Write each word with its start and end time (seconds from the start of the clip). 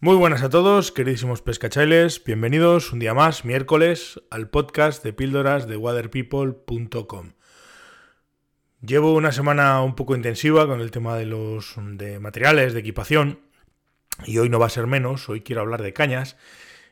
Muy 0.00 0.14
buenas 0.14 0.44
a 0.44 0.48
todos, 0.48 0.92
queridísimos 0.92 1.42
pescachailes. 1.42 2.22
Bienvenidos 2.22 2.92
un 2.92 3.00
día 3.00 3.14
más, 3.14 3.44
miércoles, 3.44 4.22
al 4.30 4.48
podcast 4.48 5.02
de 5.02 5.12
píldoras 5.12 5.66
de 5.66 5.76
waterpeople.com. 5.76 7.32
Llevo 8.80 9.14
una 9.14 9.32
semana 9.32 9.82
un 9.82 9.96
poco 9.96 10.14
intensiva 10.14 10.68
con 10.68 10.80
el 10.80 10.92
tema 10.92 11.16
de 11.16 11.26
los 11.26 11.74
de 11.76 12.20
materiales, 12.20 12.74
de 12.74 12.78
equipación, 12.78 13.40
y 14.24 14.38
hoy 14.38 14.48
no 14.48 14.60
va 14.60 14.66
a 14.66 14.70
ser 14.70 14.86
menos. 14.86 15.28
Hoy 15.28 15.40
quiero 15.40 15.62
hablar 15.62 15.82
de 15.82 15.92
cañas. 15.92 16.36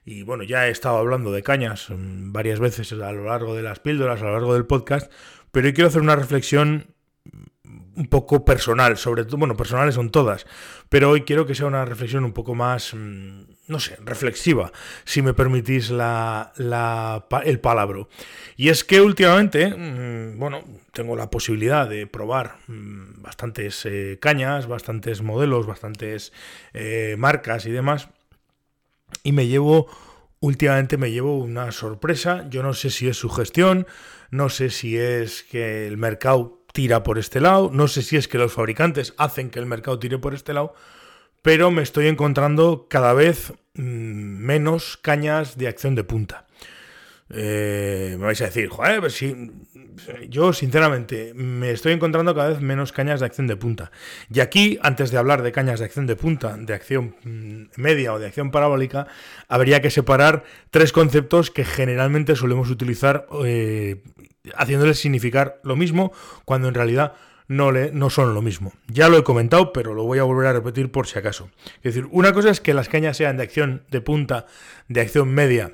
Y 0.04 0.24
bueno, 0.24 0.42
ya 0.42 0.66
he 0.66 0.72
estado 0.72 0.96
hablando 0.96 1.30
de 1.30 1.44
cañas 1.44 1.88
mm, 1.90 2.32
varias 2.32 2.58
veces 2.58 2.90
a 2.90 3.12
lo 3.12 3.26
largo 3.26 3.54
de 3.54 3.62
las 3.62 3.78
píldoras, 3.78 4.20
a 4.20 4.24
lo 4.24 4.32
largo 4.32 4.54
del 4.54 4.66
podcast, 4.66 5.12
pero 5.52 5.68
hoy 5.68 5.74
quiero 5.74 5.86
hacer 5.86 6.02
una 6.02 6.16
reflexión 6.16 6.95
un 7.96 8.06
poco 8.08 8.44
personal, 8.44 8.96
sobre 8.98 9.24
todo, 9.24 9.38
bueno, 9.38 9.56
personales 9.56 9.94
son 9.94 10.10
todas, 10.10 10.46
pero 10.88 11.10
hoy 11.10 11.22
quiero 11.22 11.46
que 11.46 11.54
sea 11.54 11.66
una 11.66 11.84
reflexión 11.84 12.24
un 12.24 12.32
poco 12.32 12.54
más, 12.54 12.92
mm, 12.94 13.44
no 13.68 13.80
sé, 13.80 13.96
reflexiva, 14.04 14.70
si 15.04 15.22
me 15.22 15.32
permitís 15.32 15.90
la, 15.90 16.52
el 17.44 17.60
palabra. 17.60 18.06
Y 18.56 18.68
es 18.68 18.84
que 18.84 19.00
últimamente, 19.00 19.68
mm, 19.68 20.38
bueno, 20.38 20.62
tengo 20.92 21.16
la 21.16 21.30
posibilidad 21.30 21.88
de 21.88 22.06
probar 22.06 22.58
mm, 22.68 23.22
bastantes 23.22 23.86
eh, 23.86 24.18
cañas, 24.20 24.66
bastantes 24.66 25.22
modelos, 25.22 25.66
bastantes 25.66 26.32
eh, 26.74 27.16
marcas 27.18 27.64
y 27.66 27.70
demás, 27.70 28.08
y 29.22 29.32
me 29.32 29.46
llevo 29.46 29.88
últimamente 30.40 30.96
me 30.96 31.10
llevo 31.10 31.38
una 31.38 31.72
sorpresa. 31.72 32.46
Yo 32.50 32.62
no 32.62 32.74
sé 32.74 32.90
si 32.90 33.08
es 33.08 33.16
su 33.16 33.30
gestión, 33.30 33.86
no 34.30 34.48
sé 34.48 34.70
si 34.70 34.96
es 34.96 35.42
que 35.42 35.86
el 35.86 35.96
mercado 35.96 36.65
tira 36.76 37.02
por 37.02 37.18
este 37.18 37.40
lado. 37.40 37.70
No 37.72 37.88
sé 37.88 38.02
si 38.02 38.18
es 38.18 38.28
que 38.28 38.36
los 38.36 38.52
fabricantes 38.52 39.14
hacen 39.16 39.48
que 39.48 39.58
el 39.58 39.64
mercado 39.64 39.98
tire 39.98 40.18
por 40.18 40.34
este 40.34 40.52
lado, 40.52 40.74
pero 41.40 41.70
me 41.70 41.82
estoy 41.82 42.06
encontrando 42.06 42.86
cada 42.90 43.14
vez 43.14 43.54
mm, 43.76 43.80
menos 43.80 44.98
cañas 44.98 45.56
de 45.56 45.68
acción 45.68 45.94
de 45.94 46.04
punta. 46.04 46.44
Eh, 47.30 48.16
me 48.18 48.26
vais 48.26 48.40
a 48.42 48.44
decir, 48.44 48.68
joder, 48.68 49.00
pues 49.00 49.14
sí, 49.14 49.34
yo 50.28 50.52
sinceramente 50.52 51.32
me 51.34 51.70
estoy 51.70 51.94
encontrando 51.94 52.34
cada 52.34 52.50
vez 52.50 52.60
menos 52.60 52.92
cañas 52.92 53.20
de 53.20 53.26
acción 53.26 53.46
de 53.46 53.56
punta. 53.56 53.90
Y 54.30 54.40
aquí, 54.40 54.78
antes 54.82 55.10
de 55.10 55.16
hablar 55.16 55.42
de 55.42 55.52
cañas 55.52 55.80
de 55.80 55.86
acción 55.86 56.06
de 56.06 56.14
punta, 56.14 56.58
de 56.58 56.74
acción 56.74 57.16
mm, 57.24 57.80
media 57.80 58.12
o 58.12 58.18
de 58.18 58.26
acción 58.26 58.50
parabólica, 58.50 59.06
habría 59.48 59.80
que 59.80 59.90
separar 59.90 60.44
tres 60.70 60.92
conceptos 60.92 61.50
que 61.50 61.64
generalmente 61.64 62.36
solemos 62.36 62.68
utilizar 62.68 63.26
eh, 63.46 64.02
haciéndoles 64.56 64.98
significar 64.98 65.60
lo 65.62 65.76
mismo 65.76 66.12
cuando 66.44 66.68
en 66.68 66.74
realidad 66.74 67.14
no, 67.48 67.70
le, 67.70 67.92
no 67.92 68.10
son 68.10 68.34
lo 68.34 68.42
mismo. 68.42 68.72
Ya 68.88 69.08
lo 69.08 69.18
he 69.18 69.24
comentado, 69.24 69.72
pero 69.72 69.94
lo 69.94 70.04
voy 70.04 70.18
a 70.18 70.24
volver 70.24 70.46
a 70.48 70.52
repetir 70.52 70.90
por 70.90 71.06
si 71.06 71.18
acaso. 71.18 71.50
Es 71.82 71.94
decir, 71.94 72.08
una 72.10 72.32
cosa 72.32 72.50
es 72.50 72.60
que 72.60 72.74
las 72.74 72.88
cañas 72.88 73.16
sean 73.16 73.36
de 73.36 73.44
acción 73.44 73.82
de 73.90 74.00
punta, 74.00 74.46
de 74.88 75.00
acción 75.00 75.28
media 75.28 75.72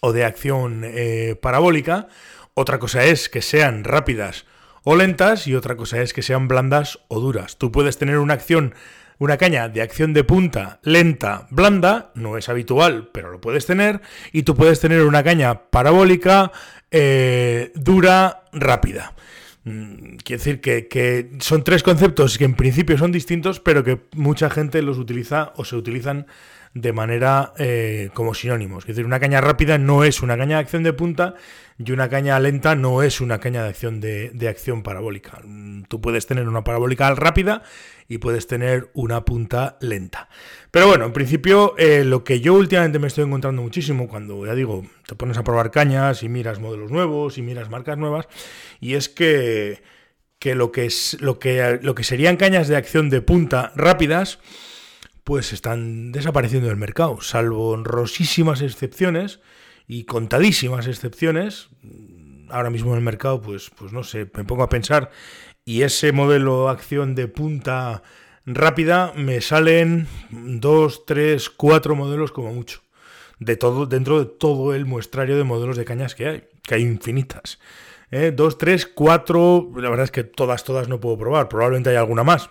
o 0.00 0.12
de 0.12 0.24
acción 0.24 0.82
eh, 0.84 1.36
parabólica. 1.40 2.08
Otra 2.54 2.78
cosa 2.78 3.04
es 3.04 3.28
que 3.28 3.42
sean 3.42 3.84
rápidas 3.84 4.46
o 4.82 4.96
lentas 4.96 5.46
y 5.46 5.54
otra 5.54 5.76
cosa 5.76 6.00
es 6.00 6.12
que 6.12 6.22
sean 6.22 6.48
blandas 6.48 7.00
o 7.08 7.20
duras. 7.20 7.58
Tú 7.58 7.70
puedes 7.70 7.98
tener 7.98 8.18
una 8.18 8.34
acción 8.34 8.74
una 9.20 9.36
caña 9.36 9.68
de 9.68 9.82
acción 9.82 10.14
de 10.14 10.24
punta 10.24 10.80
lenta, 10.82 11.46
blanda, 11.50 12.10
no 12.14 12.38
es 12.38 12.48
habitual, 12.48 13.10
pero 13.12 13.30
lo 13.30 13.40
puedes 13.40 13.66
tener. 13.66 14.00
Y 14.32 14.42
tú 14.42 14.56
puedes 14.56 14.80
tener 14.80 15.02
una 15.02 15.22
caña 15.22 15.70
parabólica 15.70 16.50
eh, 16.90 17.70
dura, 17.74 18.44
rápida. 18.52 19.14
Mm, 19.64 20.16
quiere 20.24 20.38
decir 20.38 20.60
que, 20.62 20.88
que, 20.88 21.32
son 21.40 21.62
tres 21.64 21.82
conceptos 21.82 22.38
que 22.38 22.46
en 22.46 22.54
principio 22.54 22.96
son 22.96 23.12
distintos, 23.12 23.60
pero 23.60 23.84
que 23.84 24.00
mucha 24.16 24.48
gente 24.48 24.80
los 24.80 24.96
utiliza 24.96 25.52
o 25.56 25.66
se 25.66 25.76
utilizan 25.76 26.26
de 26.74 26.92
manera 26.92 27.52
eh, 27.58 28.10
como 28.14 28.34
sinónimos. 28.34 28.84
Es 28.84 28.88
decir, 28.88 29.04
una 29.04 29.18
caña 29.18 29.40
rápida 29.40 29.76
no 29.76 30.04
es 30.04 30.22
una 30.22 30.36
caña 30.36 30.56
de 30.56 30.62
acción 30.62 30.82
de 30.84 30.92
punta 30.92 31.34
y 31.78 31.90
una 31.90 32.08
caña 32.08 32.38
lenta 32.38 32.76
no 32.76 33.02
es 33.02 33.20
una 33.20 33.40
caña 33.40 33.64
de 33.64 33.70
acción 33.70 34.00
de, 34.00 34.48
acción 34.48 34.82
parabólica. 34.82 35.40
Mm, 35.44 35.82
tú 35.84 36.00
puedes 36.00 36.26
tener 36.26 36.46
una 36.46 36.62
parabólica 36.62 37.12
rápida 37.14 37.62
y 38.06 38.18
puedes 38.18 38.46
tener 38.46 38.90
una 38.94 39.24
punta 39.24 39.78
lenta. 39.80 40.28
Pero 40.70 40.86
bueno, 40.86 41.06
en 41.06 41.12
principio 41.12 41.74
eh, 41.76 42.04
lo 42.04 42.22
que 42.22 42.40
yo 42.40 42.54
últimamente 42.54 43.00
me 43.00 43.08
estoy 43.08 43.24
encontrando 43.24 43.62
muchísimo 43.62 44.06
cuando, 44.08 44.46
ya 44.46 44.54
digo, 44.54 44.84
te 45.06 45.16
pones 45.16 45.38
a 45.38 45.44
probar 45.44 45.72
cañas 45.72 46.22
y 46.22 46.28
miras 46.28 46.60
modelos 46.60 46.92
nuevos 46.92 47.36
y 47.36 47.42
miras 47.42 47.68
marcas 47.68 47.98
nuevas, 47.98 48.28
y 48.78 48.94
es 48.94 49.08
que, 49.08 49.82
que, 50.38 50.54
lo, 50.54 50.70
que 50.70 50.86
es, 50.86 51.16
lo, 51.20 51.40
que 51.40 51.80
lo 51.82 51.96
que 51.96 52.04
serían 52.04 52.36
cañas 52.36 52.68
de 52.68 52.76
acción 52.76 53.10
de 53.10 53.22
punta 53.22 53.72
rápidas, 53.74 54.38
pues 55.30 55.52
están 55.52 56.10
desapareciendo 56.10 56.66
del 56.66 56.76
mercado, 56.76 57.20
salvo 57.20 57.70
honrosísimas 57.70 58.62
excepciones 58.62 59.38
y 59.86 60.02
contadísimas 60.02 60.88
excepciones. 60.88 61.68
Ahora 62.48 62.68
mismo 62.68 62.90
en 62.90 62.96
el 62.98 63.04
mercado, 63.04 63.40
pues, 63.40 63.70
pues 63.78 63.92
no 63.92 64.02
sé, 64.02 64.28
me 64.34 64.42
pongo 64.42 64.64
a 64.64 64.68
pensar 64.68 65.12
y 65.64 65.82
ese 65.82 66.10
modelo 66.10 66.68
acción 66.68 67.14
de 67.14 67.28
punta 67.28 68.02
rápida 68.44 69.12
me 69.14 69.40
salen 69.40 70.08
dos, 70.32 71.06
tres, 71.06 71.48
cuatro 71.48 71.94
modelos 71.94 72.32
como 72.32 72.52
mucho. 72.52 72.82
De 73.38 73.54
todo, 73.54 73.86
dentro 73.86 74.18
de 74.18 74.26
todo 74.26 74.74
el 74.74 74.84
muestrario 74.84 75.36
de 75.36 75.44
modelos 75.44 75.76
de 75.76 75.84
cañas 75.84 76.16
que 76.16 76.26
hay, 76.26 76.44
que 76.64 76.74
hay 76.74 76.82
infinitas. 76.82 77.60
¿Eh? 78.10 78.32
Dos, 78.34 78.58
tres, 78.58 78.84
cuatro. 78.84 79.70
La 79.76 79.90
verdad 79.90 80.06
es 80.06 80.10
que 80.10 80.24
todas, 80.24 80.64
todas 80.64 80.88
no 80.88 80.98
puedo 80.98 81.16
probar. 81.16 81.48
Probablemente 81.48 81.90
hay 81.90 81.96
alguna 81.96 82.24
más 82.24 82.50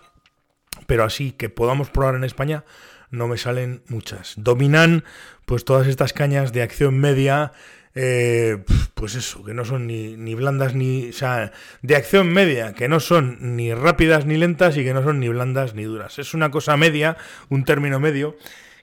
pero 0.86 1.04
así 1.04 1.32
que 1.32 1.48
podamos 1.48 1.90
probar 1.90 2.14
en 2.14 2.24
España 2.24 2.64
no 3.10 3.28
me 3.28 3.36
salen 3.36 3.82
muchas. 3.88 4.34
Dominan 4.36 5.04
pues 5.44 5.64
todas 5.64 5.86
estas 5.88 6.12
cañas 6.12 6.52
de 6.52 6.62
acción 6.62 6.98
media, 6.98 7.52
eh, 7.94 8.62
pues 8.94 9.16
eso, 9.16 9.42
que 9.42 9.52
no 9.52 9.64
son 9.64 9.86
ni, 9.86 10.16
ni, 10.16 10.34
blandas 10.34 10.74
ni... 10.74 11.08
O 11.08 11.12
sea, 11.12 11.52
de 11.82 11.96
acción 11.96 12.32
media, 12.32 12.72
que 12.72 12.88
no 12.88 13.00
son 13.00 13.56
ni 13.56 13.74
rápidas 13.74 14.26
ni 14.26 14.36
lentas 14.36 14.76
y 14.76 14.84
que 14.84 14.94
no 14.94 15.02
son 15.02 15.18
ni 15.18 15.28
blandas 15.28 15.74
ni 15.74 15.84
duras. 15.84 16.18
Es 16.18 16.34
una 16.34 16.50
cosa 16.50 16.76
media, 16.76 17.16
un 17.48 17.64
término 17.64 17.98
medio, 17.98 18.36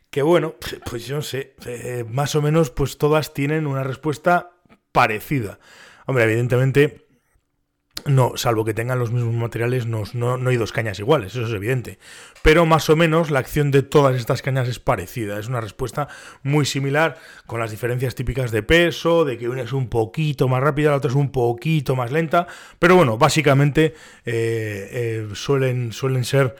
que 0.09 0.21
bueno, 0.21 0.55
pues 0.89 1.07
yo 1.07 1.17
no 1.17 1.21
sé, 1.21 1.55
eh, 1.65 2.03
más 2.09 2.35
o 2.35 2.41
menos 2.41 2.69
pues 2.69 2.97
todas 2.97 3.33
tienen 3.33 3.65
una 3.65 3.83
respuesta 3.83 4.51
parecida. 4.91 5.59
Hombre, 6.05 6.25
evidentemente 6.25 7.06
no, 8.07 8.33
salvo 8.35 8.65
que 8.65 8.73
tengan 8.73 8.99
los 8.99 9.11
mismos 9.11 9.33
materiales, 9.33 9.85
no, 9.85 10.03
no, 10.13 10.49
hay 10.49 10.57
dos 10.57 10.71
cañas 10.71 10.99
iguales, 10.99 11.35
eso 11.35 11.45
es 11.45 11.53
evidente. 11.53 11.99
Pero 12.41 12.65
más 12.65 12.89
o 12.89 12.95
menos 12.95 13.31
la 13.31 13.39
acción 13.39 13.71
de 13.71 13.83
todas 13.83 14.15
estas 14.15 14.41
cañas 14.41 14.67
es 14.67 14.79
parecida, 14.79 15.39
es 15.39 15.47
una 15.47 15.61
respuesta 15.61 16.07
muy 16.43 16.65
similar, 16.65 17.17
con 17.45 17.59
las 17.59 17.71
diferencias 17.71 18.15
típicas 18.15 18.51
de 18.51 18.63
peso, 18.63 19.25
de 19.25 19.37
que 19.37 19.49
una 19.49 19.61
es 19.61 19.73
un 19.73 19.89
poquito 19.89 20.47
más 20.47 20.61
rápida, 20.61 20.91
la 20.91 20.97
otra 20.97 21.09
es 21.09 21.15
un 21.15 21.31
poquito 21.31 21.95
más 21.95 22.11
lenta, 22.11 22.47
pero 22.79 22.95
bueno, 22.95 23.17
básicamente 23.17 23.93
eh, 24.25 24.89
eh, 24.91 25.27
suelen, 25.33 25.91
suelen 25.91 26.23
ser 26.23 26.55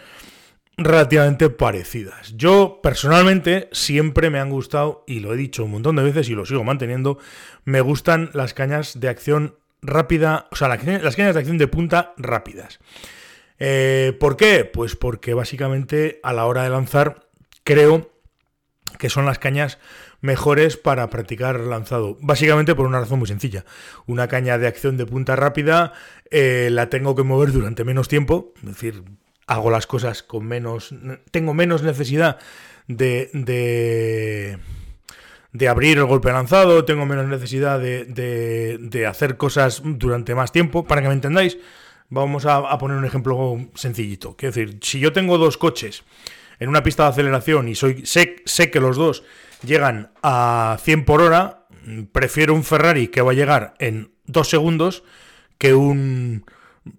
relativamente 0.78 1.50
parecidas. 1.50 2.36
Yo 2.36 2.80
personalmente 2.84 3.68
siempre 3.72 4.30
me 4.30 4.40
han 4.40 4.50
gustado, 4.50 5.04
y 5.08 5.22
lo 5.22 5.34
he 5.34 5.38
dicho 5.38 5.66
un 5.66 5.72
montón 5.72 5.96
de 5.96 6.04
veces 6.04 6.30
y 6.30 6.36
lo 6.36 6.46
sigo 6.46 6.64
manteniendo, 6.64 7.18
me 7.66 7.82
gustan 7.82 8.30
las 8.34 8.54
cañas 8.54 9.00
de 9.00 9.10
acción 9.10 9.56
rápida, 9.88 10.48
o 10.52 10.56
sea, 10.56 10.68
las 10.68 11.16
cañas 11.16 11.34
de 11.34 11.40
acción 11.40 11.58
de 11.58 11.68
punta 11.68 12.14
rápidas. 12.18 12.80
Eh, 13.60 14.16
¿Por 14.20 14.38
qué? 14.38 14.66
Pues 14.66 14.96
porque 14.96 15.34
básicamente 15.34 16.20
a 16.22 16.34
la 16.34 16.46
hora 16.46 16.64
de 16.64 16.70
lanzar 16.70 17.28
creo 17.64 18.12
que 19.00 19.10
son 19.10 19.26
las 19.26 19.40
cañas 19.40 19.80
mejores 20.22 20.78
para 20.78 21.10
practicar 21.10 21.60
lanzado. 21.60 22.18
Básicamente 22.22 22.76
por 22.76 22.86
una 22.86 23.00
razón 23.00 23.20
muy 23.20 23.28
sencilla. 23.28 23.66
Una 24.06 24.28
caña 24.28 24.58
de 24.58 24.68
acción 24.68 24.98
de 24.98 25.06
punta 25.06 25.36
rápida 25.36 25.94
eh, 26.32 26.70
la 26.72 26.90
tengo 26.90 27.16
que 27.16 27.24
mover 27.24 27.52
durante 27.52 27.84
menos 27.84 28.08
tiempo, 28.08 28.54
es 28.58 28.66
decir, 28.66 29.04
hago 29.48 29.72
las 29.72 29.88
cosas 29.88 30.24
con 30.24 30.46
menos... 30.46 30.94
Tengo 31.32 31.54
menos 31.54 31.84
necesidad 31.84 32.38
de, 32.88 33.30
de 33.34 34.60
de 35.54 35.68
abrir 35.68 35.98
el 35.98 36.06
golpe 36.06 36.32
lanzado, 36.32 36.86
tengo 36.86 37.06
menos 37.06 37.28
necesidad 37.28 37.80
de, 37.80 39.06
hacer 39.08 39.38
cosas 39.38 39.82
durante 39.84 40.36
más 40.36 40.52
tiempo. 40.52 40.86
Para 40.86 41.02
que 41.02 41.08
me 41.08 41.14
entendáis, 41.14 41.58
vamos 42.10 42.46
a, 42.46 42.78
poner 42.78 42.98
un 42.98 43.06
ejemplo 43.06 43.58
sencillito. 43.76 44.36
Quiero 44.36 44.54
decir, 44.54 44.80
si 44.82 45.00
yo 45.00 45.14
tengo 45.14 45.38
dos 45.38 45.58
coches 45.58 46.04
en 46.60 46.70
una 46.70 46.84
pista 46.84 47.04
de 47.04 47.10
aceleración 47.10 47.68
y 47.68 47.76
soy, 47.76 48.06
sé, 48.06 48.38
sé 48.46 48.72
que 48.72 48.80
los 48.80 48.98
dos 48.98 49.24
llegan 49.64 50.12
a 50.24 50.78
100 50.82 51.06
por 51.06 51.22
hora, 51.22 51.66
prefiero 52.12 52.54
un 52.54 52.64
Ferrari 52.64 53.08
que 53.08 53.22
va 53.22 53.32
a 53.32 53.36
llegar 53.36 53.74
en 53.80 54.12
dos 54.26 54.50
segundos 54.50 55.04
que 55.58 55.74
un 55.74 56.46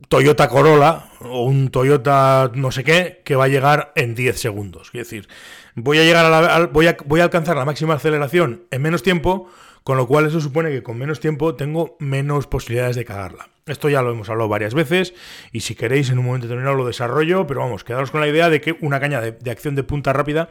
Toyota 0.08 0.49
Corolla 0.49 1.11
o 1.20 1.44
un 1.44 1.70
Toyota 1.70 2.50
no 2.55 2.70
sé 2.70 2.85
qué 2.85 3.23
que 3.25 3.37
va 3.37 3.44
a 3.44 3.49
llegar 3.49 3.93
en 3.96 4.14
10 4.14 4.38
segundos. 4.38 4.90
Quiero 4.90 5.05
decir, 5.05 5.29
voy 5.75 5.99
a 5.99 6.05
llegar 6.05 6.26
a 6.26 6.40
la, 6.40 6.67
voy, 6.67 6.87
a, 6.87 6.96
voy 7.05 7.20
a 7.20 7.25
alcanzar 7.25 7.56
la 7.56 7.64
máxima 7.64 7.94
aceleración 7.94 8.64
en 8.70 8.82
menos 8.82 9.02
tiempo, 9.02 9.49
con 9.85 9.96
lo 9.96 10.06
cual 10.06 10.26
eso 10.26 10.40
supone 10.40 10.70
que 10.70 10.82
con 10.82 10.99
menos 10.99 11.20
tiempo 11.20 11.55
tengo 11.55 11.96
menos 11.99 12.46
posibilidades 12.46 12.96
de 12.96 13.05
cagarla. 13.05 13.49
Esto 13.67 13.88
ya 13.88 14.02
lo 14.02 14.11
hemos 14.11 14.29
hablado 14.31 14.49
varias 14.49 14.75
veces 14.75 15.14
y 15.52 15.61
si 15.61 15.75
queréis 15.75 16.11
en 16.11 16.19
un 16.19 16.26
momento 16.26 16.46
determinado 16.46 16.76
lo 16.76 16.87
desarrollo, 16.87 17.46
pero 17.46 17.61
vamos, 17.61 17.84
quedaros 17.84 18.11
con 18.11 18.20
la 18.20 18.29
idea 18.29 18.49
de 18.49 18.61
que 18.61 18.76
una 18.81 19.00
caña 19.00 19.20
de, 19.20 19.50
acción 19.50 19.75
de 19.75 19.82
punta 19.82 20.12
rápida 20.12 20.50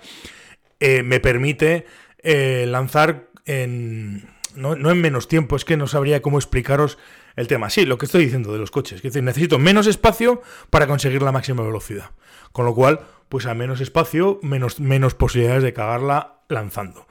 eh, 0.79 1.03
me 1.03 1.19
permite 1.19 1.85
eh, 2.21 2.65
lanzar 2.67 3.29
en... 3.45 4.36
No, 4.57 4.75
no, 4.75 4.89
en 4.89 4.99
menos 4.99 5.27
tiempo, 5.27 5.55
es 5.55 5.65
que 5.65 5.77
no 5.77 5.85
sabría 5.85 6.21
cómo 6.21 6.39
explicaros 6.39 6.97
el 7.35 7.47
tema. 7.47 7.69
Sí, 7.69 7.85
lo 7.85 7.97
que 7.97 8.07
estoy 8.07 8.25
diciendo 8.25 8.51
de 8.51 8.57
los 8.57 8.71
coches, 8.71 8.97
es 8.97 9.03
decir, 9.03 9.23
necesito 9.23 9.59
menos 9.59 9.85
espacio 9.85 10.41
para 10.71 10.87
conseguir 10.87 11.21
la 11.21 11.31
máxima 11.31 11.63
velocidad. 11.63 12.11
Con 12.51 12.65
lo 12.65 12.73
cual, 12.73 13.01
pues 13.29 13.45
a 13.45 13.53
menos 13.53 13.81
espacio, 13.81 14.39
menos, 14.41 14.79
menos 14.79 15.13
posibilidades 15.13 15.61
de 15.61 15.73
cagarla 15.73 16.41
lanzando. 16.49 17.07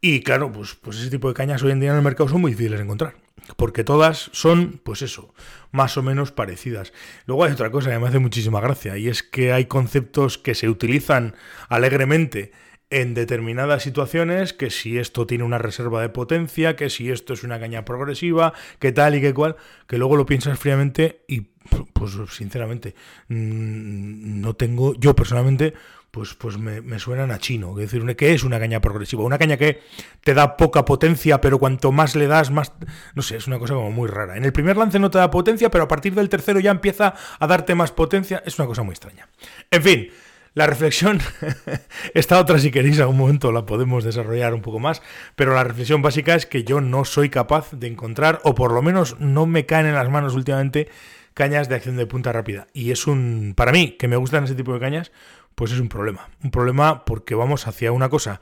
Y 0.00 0.22
claro, 0.22 0.50
pues, 0.50 0.76
pues 0.76 0.98
ese 0.98 1.10
tipo 1.10 1.28
de 1.28 1.34
cañas 1.34 1.62
hoy 1.62 1.72
en 1.72 1.80
día 1.80 1.90
en 1.90 1.96
el 1.96 2.02
mercado 2.02 2.28
son 2.30 2.40
muy 2.40 2.52
difíciles 2.52 2.78
de 2.78 2.84
encontrar. 2.84 3.16
Porque 3.56 3.84
todas 3.84 4.30
son, 4.32 4.80
pues 4.82 5.02
eso, 5.02 5.34
más 5.72 5.96
o 5.96 6.02
menos 6.02 6.32
parecidas. 6.32 6.92
Luego 7.26 7.44
hay 7.44 7.52
otra 7.52 7.70
cosa 7.70 7.90
que 7.90 7.98
me 7.98 8.08
hace 8.08 8.18
muchísima 8.18 8.60
gracia, 8.60 8.96
y 8.96 9.08
es 9.08 9.22
que 9.22 9.52
hay 9.52 9.66
conceptos 9.66 10.38
que 10.38 10.54
se 10.54 10.68
utilizan 10.68 11.34
alegremente 11.68 12.52
en 12.90 13.14
determinadas 13.14 13.82
situaciones, 13.82 14.52
que 14.52 14.70
si 14.70 14.98
esto 14.98 15.26
tiene 15.26 15.44
una 15.44 15.58
reserva 15.58 16.00
de 16.00 16.08
potencia, 16.08 16.76
que 16.76 16.90
si 16.90 17.10
esto 17.10 17.34
es 17.34 17.42
una 17.42 17.60
caña 17.60 17.84
progresiva, 17.84 18.54
que 18.78 18.92
tal 18.92 19.14
y 19.14 19.20
que 19.20 19.34
cual, 19.34 19.56
que 19.86 19.98
luego 19.98 20.16
lo 20.16 20.26
piensas 20.26 20.58
fríamente 20.58 21.22
y 21.28 21.48
pues 21.92 22.12
sinceramente 22.30 22.94
mm, 23.28 24.40
no 24.40 24.54
tengo, 24.54 24.94
yo 24.94 25.14
personalmente 25.14 25.74
pues, 26.10 26.34
pues 26.34 26.58
me, 26.58 26.98
suenan 26.98 27.30
a 27.30 27.38
chino. 27.38 27.78
Es 27.78 27.90
decir, 27.90 28.16
¿qué 28.16 28.32
es 28.32 28.42
una 28.42 28.58
caña 28.58 28.80
progresiva? 28.80 29.22
Una 29.22 29.38
caña 29.38 29.56
que 29.56 29.82
te 30.24 30.34
da 30.34 30.56
poca 30.56 30.84
potencia, 30.84 31.40
pero 31.40 31.58
cuanto 31.58 31.92
más 31.92 32.16
le 32.16 32.26
das, 32.26 32.50
más... 32.50 32.72
No 33.14 33.22
sé, 33.22 33.36
es 33.36 33.46
una 33.46 33.58
cosa 33.58 33.74
como 33.74 33.90
muy 33.90 34.08
rara. 34.08 34.36
En 34.36 34.44
el 34.44 34.52
primer 34.52 34.76
lance 34.76 34.98
no 34.98 35.10
te 35.10 35.18
da 35.18 35.30
potencia, 35.30 35.70
pero 35.70 35.84
a 35.84 35.88
partir 35.88 36.14
del 36.14 36.28
tercero 36.28 36.60
ya 36.60 36.70
empieza 36.70 37.14
a 37.38 37.46
darte 37.46 37.74
más 37.74 37.92
potencia. 37.92 38.42
Es 38.46 38.58
una 38.58 38.66
cosa 38.66 38.82
muy 38.82 38.92
extraña. 38.92 39.28
En 39.70 39.82
fin, 39.82 40.08
la 40.54 40.66
reflexión, 40.66 41.20
esta 42.14 42.38
otra 42.38 42.58
si 42.58 42.70
queréis 42.70 43.00
algún 43.00 43.18
momento 43.18 43.52
la 43.52 43.66
podemos 43.66 44.04
desarrollar 44.04 44.54
un 44.54 44.62
poco 44.62 44.78
más, 44.78 45.02
pero 45.36 45.54
la 45.54 45.64
reflexión 45.64 46.02
básica 46.02 46.34
es 46.34 46.46
que 46.46 46.64
yo 46.64 46.80
no 46.80 47.04
soy 47.04 47.28
capaz 47.28 47.70
de 47.72 47.86
encontrar, 47.86 48.40
o 48.44 48.54
por 48.54 48.72
lo 48.72 48.82
menos 48.82 49.18
no 49.20 49.46
me 49.46 49.66
caen 49.66 49.86
en 49.86 49.94
las 49.94 50.10
manos 50.10 50.34
últimamente, 50.34 50.88
cañas 51.34 51.68
de 51.68 51.76
acción 51.76 51.96
de 51.96 52.06
punta 52.06 52.32
rápida. 52.32 52.66
Y 52.72 52.90
es 52.90 53.06
un, 53.06 53.54
para 53.56 53.72
mí, 53.72 53.92
que 53.98 54.08
me 54.08 54.16
gustan 54.16 54.44
ese 54.44 54.54
tipo 54.54 54.74
de 54.74 54.80
cañas, 54.80 55.12
pues 55.54 55.72
es 55.72 55.80
un 55.80 55.88
problema. 55.88 56.28
Un 56.42 56.50
problema 56.50 57.04
porque 57.04 57.34
vamos 57.34 57.66
hacia 57.66 57.92
una 57.92 58.08
cosa 58.08 58.40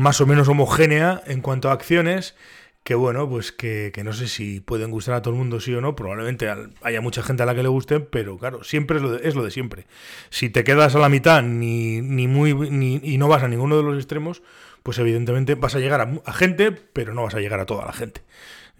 más 0.00 0.20
o 0.22 0.26
menos 0.26 0.48
homogénea 0.48 1.22
en 1.26 1.42
cuanto 1.42 1.68
a 1.68 1.74
acciones, 1.74 2.34
que 2.82 2.94
bueno, 2.94 3.28
pues 3.28 3.52
que, 3.52 3.92
no 4.04 4.12
sé 4.12 4.26
si 4.26 4.60
pueden 4.60 4.90
gustar 4.90 5.14
a 5.14 5.22
todo 5.22 5.34
el 5.34 5.38
mundo 5.38 5.60
sí 5.60 5.72
o 5.74 5.80
no, 5.80 5.94
probablemente 5.94 6.48
haya 6.82 7.00
mucha 7.00 7.22
gente 7.22 7.42
a 7.42 7.46
la 7.46 7.54
que 7.54 7.62
le 7.62 7.68
gusten, 7.68 8.08
pero 8.10 8.38
claro, 8.38 8.64
siempre 8.64 8.96
es 8.96 9.02
lo 9.02 9.12
de, 9.12 9.28
es 9.28 9.34
lo 9.34 9.44
de 9.44 9.50
siempre. 9.50 9.86
Si 10.30 10.50
te 10.50 10.64
quedas 10.64 10.94
a 10.94 10.98
la 10.98 11.08
mitad 11.08 11.42
ni, 11.42 12.00
ni 12.00 12.26
muy, 12.26 12.54
ni, 12.54 13.00
y 13.02 13.18
no 13.18 13.28
vas 13.28 13.42
a 13.42 13.48
ninguno 13.48 13.76
de 13.76 13.82
los 13.82 13.96
extremos, 13.96 14.42
pues 14.82 14.98
evidentemente 14.98 15.54
vas 15.54 15.74
a 15.74 15.78
llegar 15.78 16.00
a, 16.00 16.10
a 16.24 16.32
gente, 16.32 16.72
pero 16.72 17.14
no 17.14 17.22
vas 17.22 17.34
a 17.34 17.40
llegar 17.40 17.60
a 17.60 17.66
toda 17.66 17.84
la 17.84 17.92
gente. 17.92 18.22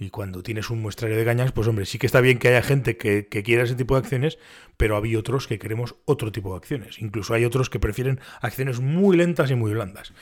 Y 0.00 0.08
cuando 0.08 0.42
tienes 0.42 0.70
un 0.70 0.80
muestrario 0.80 1.18
de 1.18 1.26
cañas, 1.26 1.52
pues 1.52 1.68
hombre, 1.68 1.84
sí 1.84 1.98
que 1.98 2.06
está 2.06 2.22
bien 2.22 2.38
que 2.38 2.48
haya 2.48 2.62
gente 2.62 2.96
que, 2.96 3.26
que, 3.26 3.42
quiera 3.42 3.64
ese 3.64 3.74
tipo 3.74 3.94
de 3.94 4.00
acciones, 4.00 4.38
pero 4.78 4.96
hay 4.96 5.14
otros 5.14 5.46
que 5.46 5.58
queremos 5.58 5.94
otro 6.06 6.32
tipo 6.32 6.52
de 6.52 6.56
acciones. 6.56 7.02
Incluso 7.02 7.34
hay 7.34 7.44
otros 7.44 7.68
que 7.68 7.78
prefieren 7.78 8.18
acciones 8.40 8.80
muy 8.80 9.18
lentas 9.18 9.50
y 9.50 9.56
muy 9.56 9.72
blandas. 9.72 10.14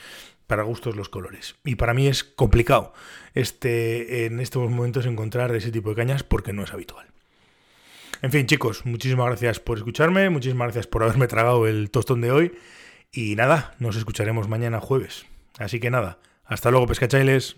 Para 0.49 0.63
gustos 0.63 0.95
los 0.95 1.09
colores. 1.09 1.57
Y 1.63 1.75
para 1.75 1.93
mí 1.93 2.07
es 2.07 2.23
complicado 2.23 2.91
este, 3.35 4.25
en 4.25 4.39
estos 4.39 4.67
momentos 4.67 5.05
encontrar 5.05 5.53
ese 5.53 5.71
tipo 5.71 5.91
de 5.91 5.95
cañas 5.95 6.23
porque 6.23 6.53
no 6.53 6.63
es 6.63 6.73
habitual. 6.73 7.05
En 8.23 8.31
fin, 8.31 8.47
chicos, 8.47 8.83
muchísimas 8.83 9.27
gracias 9.27 9.59
por 9.59 9.77
escucharme, 9.77 10.31
muchísimas 10.31 10.65
gracias 10.65 10.87
por 10.87 11.03
haberme 11.03 11.27
tragado 11.27 11.67
el 11.67 11.91
tostón 11.91 12.21
de 12.21 12.31
hoy. 12.31 12.57
Y 13.11 13.35
nada, 13.35 13.75
nos 13.77 13.95
escucharemos 13.95 14.47
mañana 14.47 14.79
jueves. 14.79 15.27
Así 15.59 15.79
que 15.79 15.91
nada, 15.91 16.17
hasta 16.45 16.71
luego, 16.71 16.87
pescachailes. 16.87 17.57